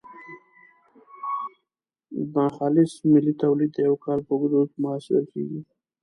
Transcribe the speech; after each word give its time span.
ناخالص 2.33 2.91
ملي 3.11 3.33
تولید 3.41 3.71
د 3.73 3.77
یو 3.87 3.95
کال 4.05 4.19
په 4.27 4.31
اوږدو 4.35 4.61
کې 4.69 4.77
محاسبه 4.83 5.21
کیږي. 5.31 5.61